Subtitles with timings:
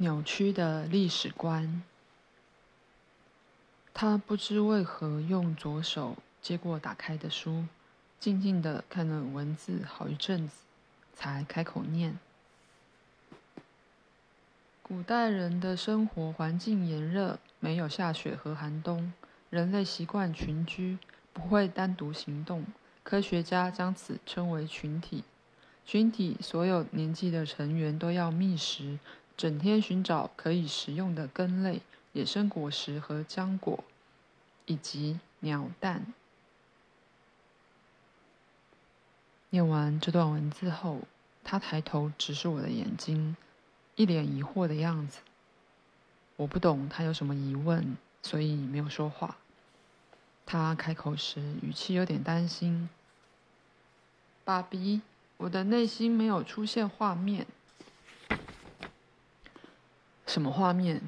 [0.00, 1.82] 扭曲的历史观。
[3.92, 7.64] 他不知为何用左手接过打开的书，
[8.20, 10.54] 静静地看了文字好一阵子，
[11.12, 12.16] 才开口念
[14.84, 19.12] ：“古代人的生活环境炎热，没有下雪和寒冬，
[19.50, 20.98] 人类习惯群居，
[21.32, 22.64] 不会单独行动。
[23.02, 25.24] 科学家将此称为群体。
[25.84, 29.00] 群体所有年纪的成员都要觅食。”
[29.38, 31.80] 整天寻找可以食用的根类、
[32.12, 33.84] 野生果实和浆果，
[34.66, 36.12] 以及鸟蛋。
[39.50, 41.02] 念完这段文字后，
[41.44, 43.36] 他抬头直视我的眼睛，
[43.94, 45.20] 一脸疑惑的样子。
[46.34, 49.36] 我不懂他有什么疑问，所以没有说话。
[50.44, 52.90] 他开口时语气有点担心
[54.42, 55.02] ：“爸比，
[55.36, 57.46] 我的内心没有出现画面。”
[60.28, 61.00] 什么画面？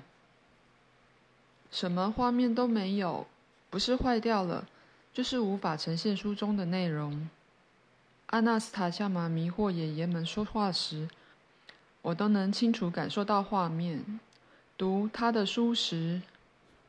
[1.71, 3.27] 什么画面都没有，
[3.69, 4.67] 不是坏掉了，
[5.13, 7.29] 就是无法呈现书中的内容。
[8.29, 11.07] 阿纳斯塔夏玛迷惑爷爷们说话时，
[12.01, 14.19] 我都能清楚感受到画面。
[14.79, 16.23] 读他的书时，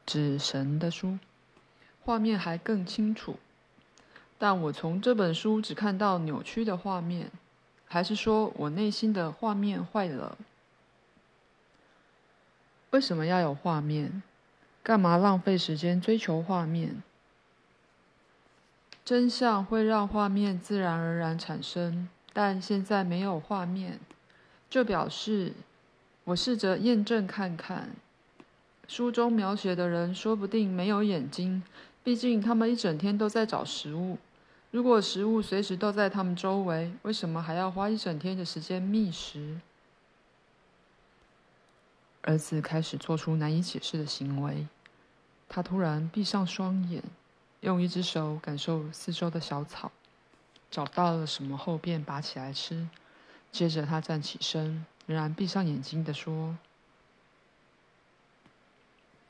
[0.05, 1.19] 指神的书，
[2.05, 3.35] 画面还更清楚。
[4.37, 7.29] 但我从这本书只看到扭曲的画面，
[7.85, 10.37] 还是说我内心的画面坏了？
[12.91, 14.21] 为什么要有画面？
[14.83, 17.01] 干嘛浪费时间追求画面？
[19.05, 23.99] 真相会让画面自然而然产生，但现在没有画面，
[24.69, 25.53] 就表示
[26.25, 27.91] 我试着验证看看。
[28.87, 31.63] 书中描写的人说不定没有眼睛，
[32.03, 34.17] 毕竟他们一整天都在找食物。
[34.69, 39.57] 如果食物随时都在他们周围，为什么还要花一整天的时间觅食？
[42.23, 44.67] 儿子开始做出难以解释的行为。
[45.49, 47.03] 他突然闭上双眼，
[47.61, 49.91] 用一只手感受四周的小草，
[50.69, 52.87] 找到了什么后便拔起来吃。
[53.51, 56.55] 接着他站起身，仍然闭上眼睛地说：“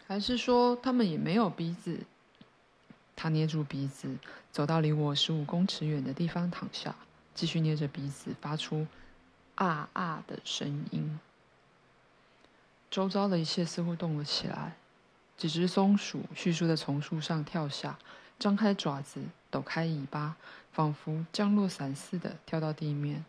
[0.06, 2.02] 还是说他们也没有鼻子？”
[3.18, 4.18] 他捏住鼻子，
[4.52, 6.96] 走到离我十五公尺远的地方躺下，
[7.34, 8.85] 继续捏着鼻子，发出
[9.56, 11.19] “啊啊”的声音。
[12.91, 14.75] 周遭的一切似乎动了起来，
[15.38, 17.97] 几只松鼠迅速的从树上跳下，
[18.38, 20.35] 张开爪子，抖开尾巴，
[20.74, 23.24] 仿佛降落伞似的跳到地面。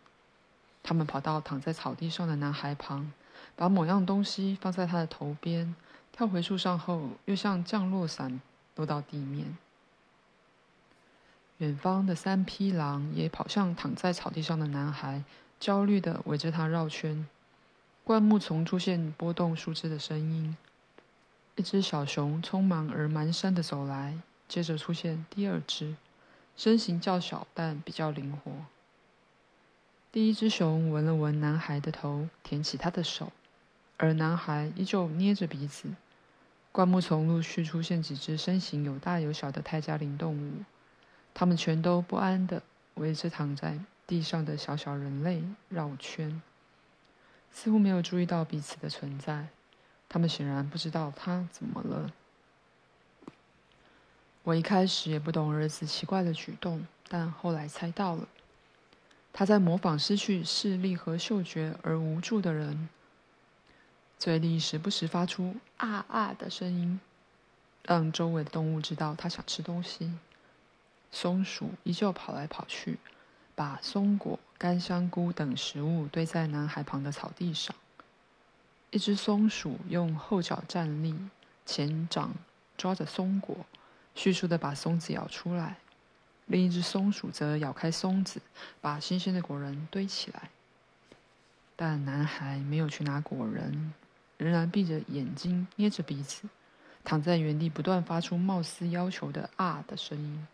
[0.83, 3.13] 它们跑到躺在草地上的男孩旁，
[3.55, 5.73] 把某样东西放在他的头边，
[6.11, 8.41] 跳回树上后，又像降落伞
[8.75, 9.57] 落到地面。
[11.59, 15.23] 远方的三匹狼也跑向躺在草地上的男孩，
[15.57, 17.25] 焦虑的围着他绕圈。
[18.05, 20.57] 灌木丛出现拨动树枝的声音，
[21.55, 24.19] 一只小熊匆忙而蹒跚的走来，
[24.49, 25.95] 接着出现第二只，
[26.57, 28.51] 身形较小但比较灵活。
[30.11, 33.31] 第一只熊闻了闻男孩的头，舔起他的手，
[33.95, 35.87] 而男孩依旧捏着鼻子。
[36.73, 40.63] 灌木丛陆续出现几只身形有大有小的泰加林动物，
[41.33, 42.63] 它们全都不安地
[42.95, 46.41] 围着躺在地上的小小人类绕圈。
[47.53, 49.47] 似乎没有注意到彼此的存在，
[50.09, 52.11] 他们显然不知道他怎么了。
[54.43, 58.27] 我一开始也不懂儿子奇怪的举动，但后来猜到了，
[59.31, 62.89] 他在模仿失去视力和嗅觉而无助的人，
[64.19, 66.99] 嘴里时不时发出“啊啊”的声音，
[67.83, 70.11] 让周围的动物知道他想吃东西。
[71.11, 72.97] 松鼠依旧跑来跑去。
[73.55, 77.75] 把松果、干香菇等食物堆在男孩旁的草地上。
[78.89, 81.15] 一只松鼠用后脚站立，
[81.65, 82.33] 前掌
[82.77, 83.65] 抓着松果，
[84.15, 85.77] 迅速地把松子咬出来；
[86.45, 88.41] 另一只松鼠则咬开松子，
[88.81, 90.49] 把新鲜的果仁堆起来。
[91.75, 93.93] 但男孩没有去拿果仁，
[94.37, 96.43] 仍然闭着眼睛，捏着鼻子，
[97.03, 100.47] 躺在原地，不断发出貌似要求的“啊”的声音。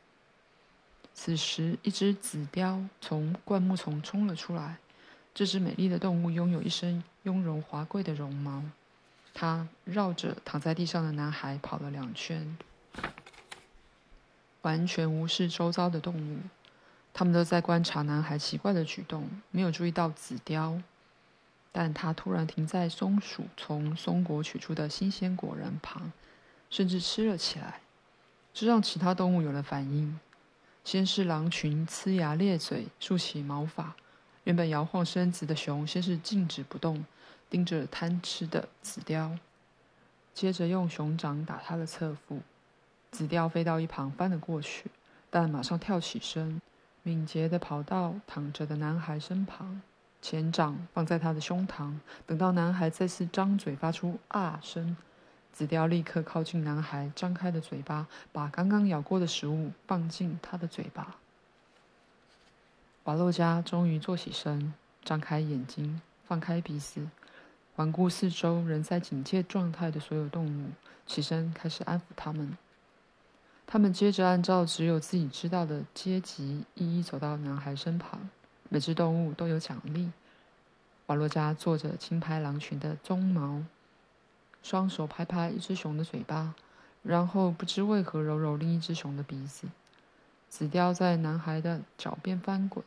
[1.21, 4.77] 此时，一只紫貂从灌木丛冲了出来。
[5.35, 8.63] 这只美丽的动物拥有一身雍容华贵的绒毛。
[9.33, 12.57] 它绕着躺在地上的男孩跑了两圈，
[14.61, 16.37] 完全无视周遭的动物。
[17.13, 20.81] 他们都在观察男孩奇怪的举动，没有注意到紫貂。
[21.73, 26.13] 但它突然停在松鼠从松果取出的新鲜果仁旁，
[26.69, 27.81] 甚至吃了起来。
[28.53, 30.17] 这让其他动物有了反应。
[30.83, 33.95] 先是狼群呲牙咧嘴、竖起毛发，
[34.45, 37.05] 原本摇晃身子的熊先是静止不动，
[37.49, 39.37] 盯着贪吃的紫貂，
[40.33, 42.41] 接着用熊掌打他的侧腹。
[43.11, 44.85] 紫貂飞到一旁翻了过去，
[45.29, 46.61] 但马上跳起身，
[47.03, 49.81] 敏捷地跑到躺着的男孩身旁，
[50.21, 51.93] 前掌放在他的胸膛。
[52.25, 54.95] 等到男孩再次张嘴发出“啊”声，
[55.59, 61.17] 紫貂立刻靠近男孩张开的嘴巴，把刚刚咬过的食物放进他的嘴巴。
[63.03, 64.73] 瓦洛加终于坐起身，
[65.03, 67.09] 张开眼睛，放开鼻子，
[67.75, 70.69] 环顾四周仍在警戒状态的所有动物，
[71.05, 72.57] 起身开始安抚他们。
[73.67, 78.29] 他们接着按照只有自己知道的阶级，一一走到男孩身旁。
[78.69, 80.09] 每只动物都有奖励。
[81.07, 83.61] 瓦洛加坐着轻拍狼群的鬃毛，
[84.61, 86.53] 双手拍拍一只熊的嘴巴，
[87.03, 89.67] 然后不知为何揉揉另一只熊的鼻子。
[90.49, 92.83] 紫貂在男孩的脚边翻滚。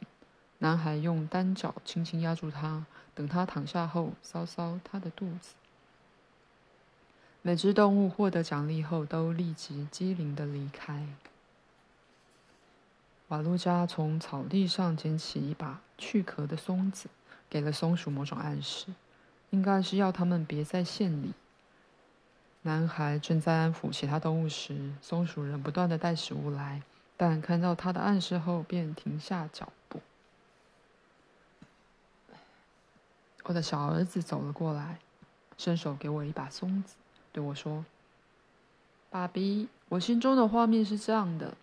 [0.58, 5.54] 男孩用单脚轻轻压住他，等他躺下后，搔搔他的肚子。
[7.40, 11.08] 每只动物获得奖励后，都立即机灵的离开。
[13.26, 17.08] 瓦洛加从草地上捡起一把去壳的松子，
[17.50, 18.86] 给了松鼠某种暗示，
[19.50, 21.32] 应该是要它们别在线里。
[22.64, 26.80] 男孩正在安抚其他动物时，松鼠仍不断的带食物来，
[27.16, 30.00] 但看到他的暗示后，便停下脚步。
[33.42, 34.98] 我的小儿子走了过来，
[35.58, 36.94] 伸手给我一把松子，
[37.32, 37.84] 对我说
[39.10, 41.56] ：“爸比，我心中的画面是这样的：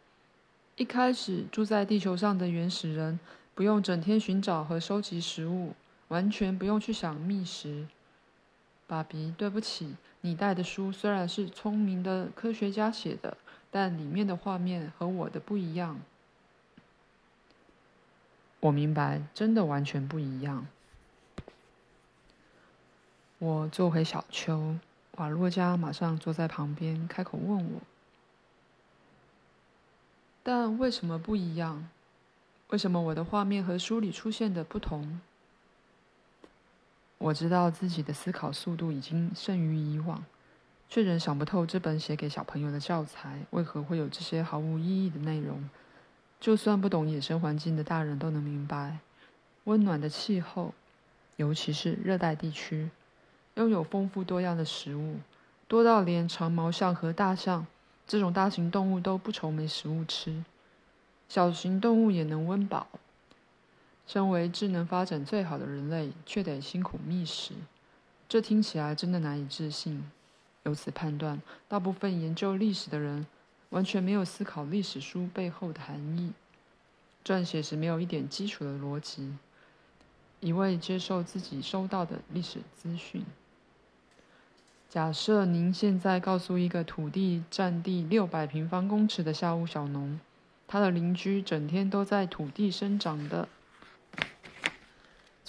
[0.76, 3.18] 一开始住在地球上的原始人，
[3.56, 5.74] 不用整天寻找和收集食物，
[6.10, 7.88] 完全不用去想觅食。
[8.86, 13.38] 爸比，对不起，你带的书虽然是聪明的科学家写的，
[13.72, 16.00] 但里面的画面和我的不一样。
[18.60, 20.68] 我明白，真的完全不一样。”
[23.40, 24.76] 我坐回小丘，
[25.16, 27.82] 瓦洛加马上坐在旁边，开口问我
[30.44, 31.88] ：“但为什么不一样？
[32.72, 35.22] 为什么我的画面和书里出现的不同？”
[37.20, 40.24] 我知道自己的思考速度已经胜于以往，
[40.90, 45.70] 却仍想不透这本写给小朋友的教材为何会有这些毫无意义的内容。
[46.40, 49.00] 就算不懂野生环境的大人都能明白，
[49.66, 50.74] 温暖的气候，
[51.36, 52.90] 尤其是热带地区。
[53.56, 55.18] 拥有丰富多样的食物，
[55.68, 57.68] 多到连长毛象和大象
[58.08, 60.46] 这种大型动物都不愁没食物吃，
[61.28, 62.88] 小型动物也能温饱。
[64.10, 67.54] 身为智能发展最好的人类，却得辛苦觅食，
[68.28, 70.04] 这听起来真的难以置信。
[70.64, 73.28] 由此判断，大部分研究历史的人
[73.70, 76.32] 完全没有思考历史书背后的含义，
[77.24, 79.32] 撰写时没有一点基础的逻辑，
[80.40, 83.24] 一味接受自己收到的历史资讯。
[84.90, 90.20] 假设您现在告诉一个土地占地六百平方公尺的下屋小农，
[90.68, 93.48] 他的邻居整天都在土地生长的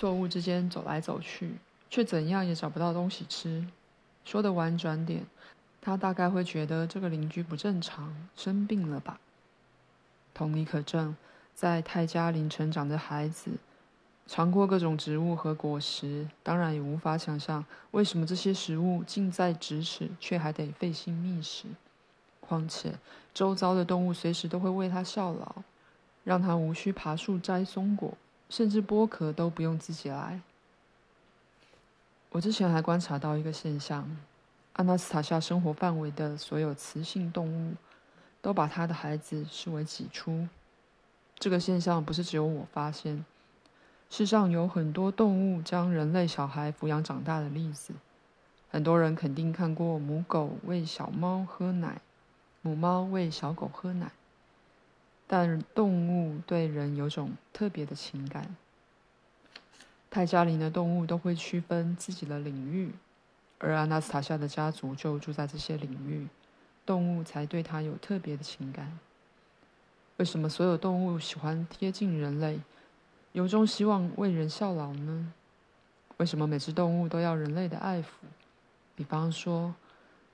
[0.01, 1.57] 作物之间走来走去，
[1.91, 3.67] 却怎样也找不到东西吃。
[4.25, 5.27] 说的婉转点，
[5.79, 9.21] 他大概会觉得这个邻居不正常，生病了吧？
[10.33, 11.15] 同理可证，
[11.55, 13.51] 在泰加林成长的孩子。
[14.27, 21.67] 尝过各种植物和果实，当然也无法想象为什么这些食物近在咫尺，却还得费心觅食。
[22.41, 22.95] 况且，
[23.35, 25.57] 周遭的动物随时都会为他效劳，
[26.25, 28.17] 让他无需爬树摘松果，
[28.51, 30.43] 甚至剥壳都不用自己来。
[32.33, 34.17] 我之前还观察到一个现象：
[34.75, 37.75] 阿纳斯塔夏生活范围的所有雌性动物，
[38.43, 40.49] 都把她的孩子视为己出。
[41.39, 43.25] 这个现象不是只有我发现。
[44.11, 47.95] 世上有很多动物将人类小孩抚养长大的例子，
[48.69, 52.01] 很多人肯定看过母狗喂小猫喝奶，
[52.61, 54.11] 母猫喂小狗喝奶。
[55.33, 58.57] 但动物对人有种特别的情感。
[60.11, 62.91] 泰加林的动物都会区分自己的领域，
[63.61, 66.27] 而阿纳斯塔夏的家族就住在这些领域，
[66.85, 68.99] 动物才对它有特别的情感。
[70.17, 72.59] 为什么所有动物喜欢贴近人类？
[73.31, 75.33] 由衷希望为人效劳呢？
[76.17, 78.07] 为什么每只动物都要人类的爱抚？
[78.97, 79.77] 比方说，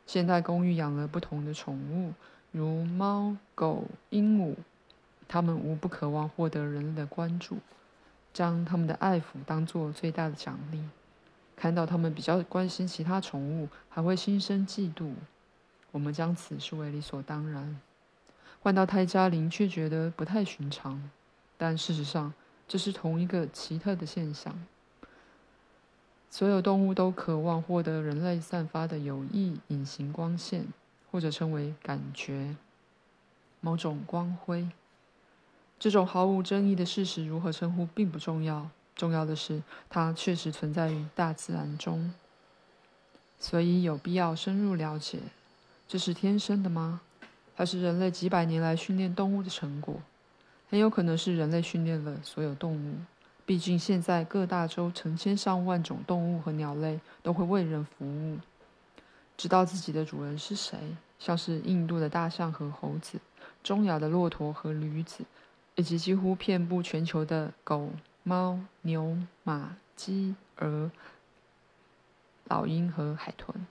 [0.07, 2.15] 现代公寓养了不同的宠物，
[2.51, 4.55] 如猫、狗、鹦鹉，
[5.29, 7.59] 他们无不渴望获得人类的关注，
[8.33, 10.83] 将他们的爱抚当做最大的奖励。
[11.57, 15.15] 看到他们比较关心其他宠物，还会心生嫉妒。
[15.91, 17.81] 我们将此视为理所当然。
[18.61, 21.11] 换到泰加林，却觉得不太寻常。
[21.57, 22.35] 但事实上，
[22.69, 24.67] 这是同一个奇特的现象。
[26.29, 30.67] 所有动物都渴望获得人类散发的有益隐形光线，
[31.11, 32.57] 或者称为感觉，
[33.61, 34.69] 某种光辉。
[35.79, 42.13] 这种毫无争议的事实如何称呼并不重要，重要的是它确实存在于大自然中。
[43.39, 45.19] 所以有必要深入了解：
[45.87, 47.03] 这是天生的吗？
[47.55, 50.01] 还是人类几百年来训练动物的成果？
[50.71, 52.97] 很有可能是人类训练了所有动物。
[53.45, 58.39] 毕竟现在各大洲成千上万种动物和鸟类都会为人服务，
[59.37, 60.77] 知道自己的主人是谁，
[61.19, 63.21] 像是印度的大象和猴子，
[63.63, 65.25] 中亚的骆驼和驴子。
[65.77, 67.91] 以及几乎遍布全球的狗、
[68.23, 70.91] 猫、牛、马、鸡、鹅、
[72.45, 73.67] 老鹰和海豚，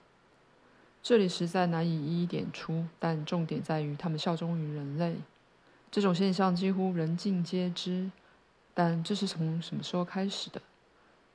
[1.02, 5.16] 这里实在难以一一点出，但重点在于它们效忠于人类。
[5.90, 8.10] 这种现象几乎人尽皆知，
[8.72, 10.62] 但这是从什么时候开始的？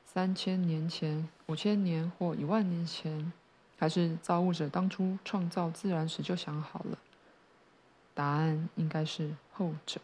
[0.05, 3.31] 三千年前、五千年或一万年前，
[3.77, 6.97] 还是造物者当初创造自然时就想好了？
[8.13, 9.99] 答案应该是后者。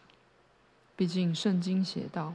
[0.97, 2.33] 毕竟，圣经写道：“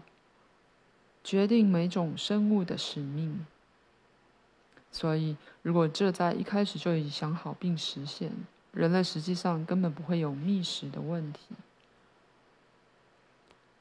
[1.23, 3.45] 决定每种生物的使命。”
[4.93, 8.31] 所以，如果这在一开始就已想好并实现，
[8.71, 11.41] 人类实际上根本不会有觅食的问题。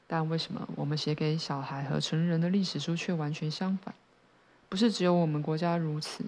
[0.08, 3.94] 但为什么我们写给小孩和成人的历史书却完全相反？
[4.68, 6.24] 不是只有我们国家如此，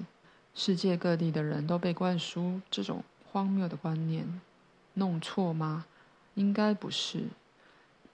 [0.55, 4.41] 世界各地的人都被灌输这种荒谬的观念。
[4.95, 5.87] 弄错吗？
[6.35, 7.25] 应该不是。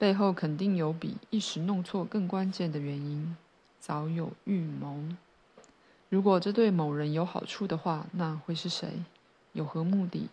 [0.01, 3.37] 背后肯定有比一时弄错更关键的原因，
[3.79, 4.99] 早有预谋。
[6.09, 9.05] 如果这对某人有好处的话，那会是谁？
[9.53, 10.31] 有何目的？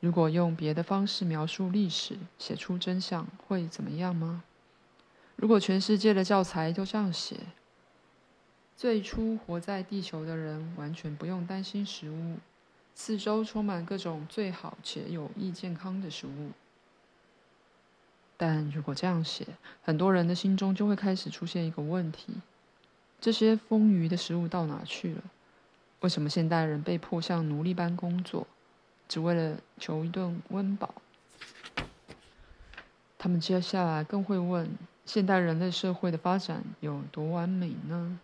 [0.00, 4.44] 如果用别的方式描述历史，写出真相，会怎么样吗？
[5.34, 7.38] 如果全世界的教材都这样写，
[8.76, 12.36] 最初活在地球的人完全不用担心食物，
[12.94, 16.50] 四周充满各种最好且有益健康的食物。
[18.42, 19.46] 但如果这样写，
[19.82, 22.32] 很多人的心中就会开始出现一个问题：
[23.20, 25.22] 这些丰腴的食物到哪去了？
[26.00, 28.46] 为什么现代人被迫像奴隶般工作，
[29.06, 30.94] 只为了求一顿温饱？
[33.18, 34.70] 他们接下来更会问：
[35.04, 38.18] 现代人类社会的发展有多完美呢？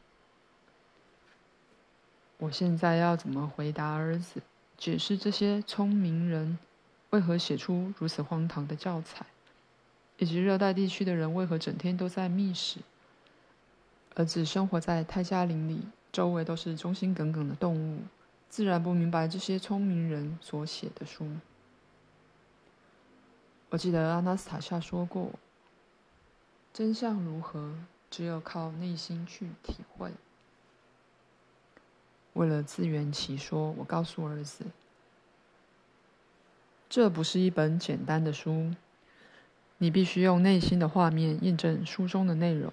[2.38, 4.40] 我现在要怎么回答儿子，
[4.78, 6.58] 解释这些聪明人
[7.11, 9.26] 为何写出如此荒唐的教材？
[10.18, 12.80] 以及热带地区的人为何整天都在觅食？
[14.14, 18.00] 儿子生活在泰加林里，周围都是忠心耿耿的动物，
[18.49, 21.28] 自然不明白这些聪明人所写的书。
[23.68, 25.32] 我记得阿纳斯塔夏说过
[26.73, 27.75] ：“真相如何，
[28.11, 30.12] 只有靠内心去体会。”
[32.32, 34.64] 为了自圆其说，我告诉儿子
[36.88, 38.73] ：“这不是一本简单的书。”
[39.78, 42.73] 你必须用内心的画面验证书中的内容。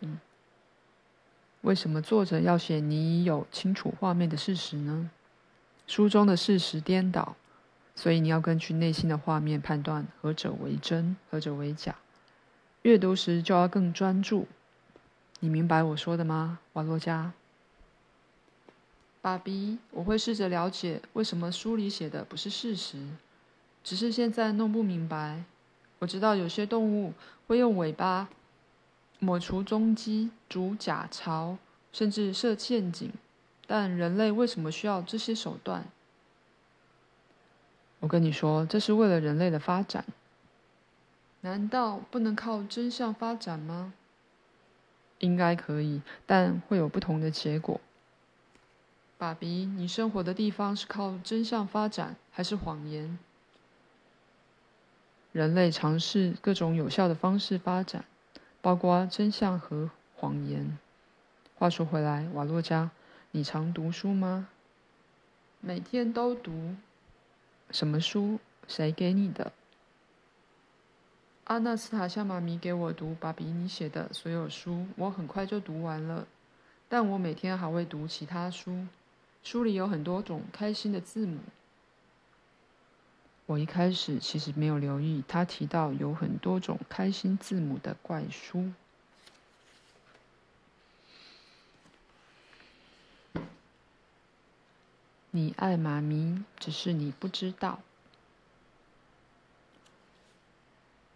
[1.62, 5.10] 为什么作者要写你已有清楚画面的事实呢？
[5.88, 7.36] 书中的事实颠倒，
[7.96, 11.96] 所以你要根据内心的画面判断何者为真，何者为假。
[12.84, 14.48] 阅读时就要更专注。
[15.40, 17.34] 你明白我说的吗，瓦洛加？
[19.22, 23.08] 爸比，我会试着了解为什么书里写的不是事实，
[23.84, 25.44] 只是现在弄不明白。
[26.04, 27.14] 我知道有些动物
[27.48, 28.28] 会用尾巴
[29.20, 31.58] 抹除踪迹、筑假巢，
[31.94, 33.10] 甚至设陷阱，
[33.66, 35.86] 但人类为什么需要这些手段？
[38.02, 40.04] 我跟你说，这是为了人类的发展。
[41.40, 43.94] 难道不能靠真相发展吗？
[45.20, 47.80] 应该可以，但会有不同的结果。
[49.18, 53.18] 爸比，你生活的地方是靠真相发展，还是谎言？
[55.34, 58.06] 人类尝试各种有效的方式发展，
[58.62, 60.78] 包括真相和谎言。
[61.56, 62.92] 话说回来，瓦洛加，
[63.32, 64.48] 你常读书吗？
[65.60, 66.76] 每天都读。
[67.72, 68.40] 什么书？
[68.68, 69.52] 谁给你的？
[71.46, 76.28] 阿纳斯塔夏妈咪给我读巴比你写的所有书，我很快就读完了。
[76.88, 78.86] 但我每天还会读其他书，
[79.42, 81.40] 书里有很多种开心的字母。
[83.46, 88.72] 我一开始其实没有留意，他提到有很多种开心字母的怪书。
[95.32, 97.80] 你爱妈咪，只是你不知道。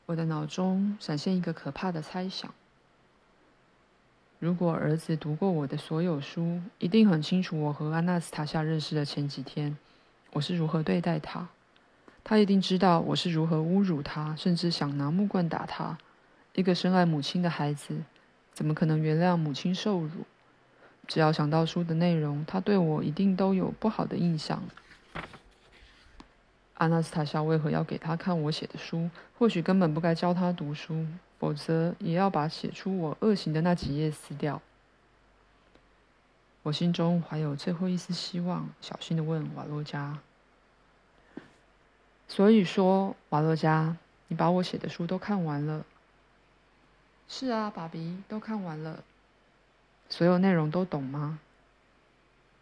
[0.08, 2.54] 我的脑中闪现一个可怕的猜想：
[4.40, 9.78] 如果儿子读过我的所有书，一定很清楚我和阿纳斯塔夏认识的前几天，
[10.32, 11.48] 我是如何对待他。
[12.30, 15.98] 他一定知道我是如何侮辱他，甚至想拿木棍打他。
[16.56, 18.04] 一个深爱母亲的孩子，
[18.52, 20.26] 怎么可能原谅母亲受辱？
[21.08, 24.62] 只要想到书的内容，他对我一定都有不好的印象。
[26.74, 29.10] 阿纳斯塔夏为何要给他看我写的书？
[29.40, 31.08] 或许根本不该教他读书。
[31.40, 34.62] 否则，也要把写出我恶行的那几页撕掉。
[36.64, 40.20] 我心中怀有最后一丝希望，小心地问瓦洛加
[42.28, 43.96] ：“所以说，瓦洛加，
[44.28, 45.86] 你把我写的书都看完了
[47.30, 49.04] ？”“是啊，爸比，都看完了。
[50.10, 51.40] ”“所有内容都懂吗？”“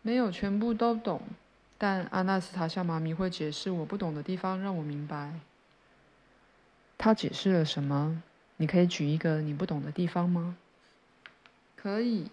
[0.01, 1.21] 没有全部都懂，
[1.77, 5.39] 但阿纳斯塔夏妈咪会解释我不懂的地方，让我明白。
[6.97, 8.21] ”“他解释了什么？”
[8.57, 10.55] 你可以举一个你不懂的地方吗？
[11.75, 12.31] 可以。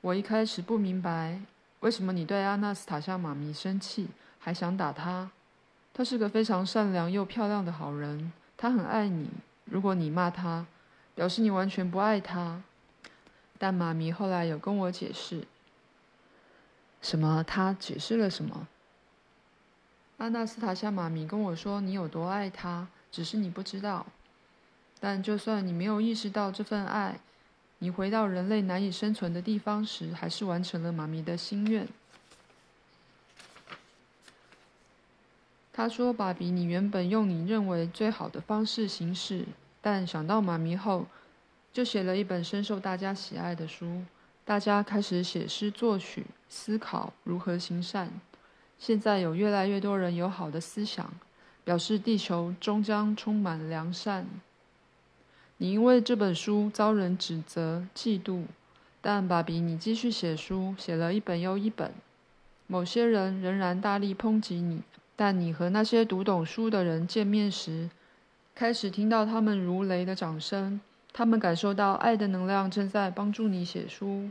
[0.00, 1.42] 我一开始不明白，
[1.80, 4.08] 为什么你对阿纳斯塔夏妈咪生气，
[4.38, 5.30] 还想打她。
[5.92, 9.28] 他是个非常善良又漂亮的好人，他很爱你。
[9.64, 10.66] 如果你骂他，
[11.14, 12.62] 表示你完全不爱他。
[13.58, 15.46] 但妈咪后来有跟我解释。
[17.02, 17.44] 什么？
[17.46, 18.66] 他解释了什么？
[20.18, 24.06] 阿纳斯塔夏妈咪跟我说，你有多爱他，只是你不知道。
[24.98, 27.20] 但就算你没有意识到这份爱，
[27.78, 31.88] 你回到人类难以生存的地方时，还是完成了妈咪的心愿。
[35.80, 39.46] 他说：“爸比，你原本用你认为最好的方式行事，
[39.80, 41.06] 但想到妈咪后，
[41.72, 44.02] 就写了一本深受大家喜爱的书。
[44.44, 48.10] 大家开始写诗作曲，思考如何行善。
[48.78, 51.10] 现在有越来越多人有好的思想，
[51.64, 54.26] 表示地球终将充满良善。”
[55.56, 58.44] 你因为这本书遭人指责、嫉妒，
[59.00, 61.90] 但爸比，你继续写书，写了一本又一本。
[62.66, 64.82] 某些人仍然大力抨击你，
[65.20, 67.90] 但你和那些读懂书的人见面时，
[68.54, 70.80] 开始听到他们如雷的掌声。
[71.12, 74.30] 他们感受到爱的能量正在帮助你写书，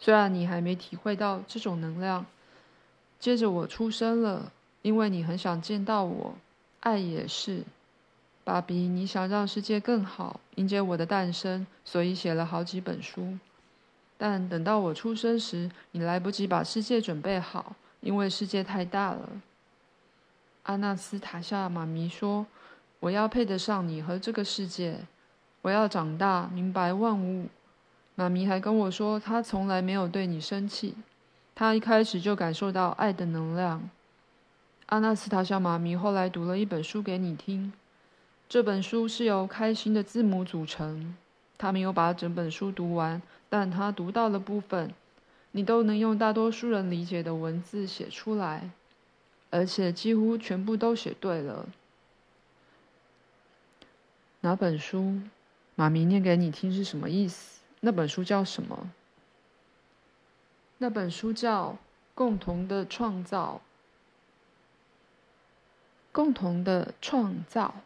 [0.00, 2.26] 虽然你还没体会到这种能量。
[3.20, 4.50] 接着我出生了，
[4.82, 6.34] 因为你很想见到我，
[6.80, 7.62] 爱也是。
[8.42, 13.38] 爸比，你想让世界更好，迎接我的诞生，所以写了好几本书。
[14.18, 19.28] 但等到我出生时，你来不及把世界准备好，因为世界太大了。
[20.64, 22.46] 阿纳斯塔夏妈咪说
[23.00, 24.98] ：“我要配得上你和这个世界，
[25.60, 27.48] 我要长大，明白万物。”
[28.16, 30.94] 妈咪还跟我说，她从来没有对你生气，
[31.54, 33.90] 她一开始就感受到爱的能量。
[34.86, 37.72] 阿纳斯塔夏妈咪后来读了一本书给你听。
[38.48, 41.14] 这本书是由开心的字母组成。
[41.58, 44.94] 他没有把整本书读完，但他读到的部分，
[45.52, 48.70] 你都能用大多数人理解的文字写出来，
[49.54, 51.68] 而且几乎全部都写对了。
[54.40, 55.20] 哪本书？
[55.76, 57.60] 妈咪念给你听是什么意思？
[57.78, 58.90] 那本书叫什么？
[60.78, 61.70] 那本书叫
[62.16, 63.60] 《共同的创造》。
[66.10, 67.76] 共同的创造。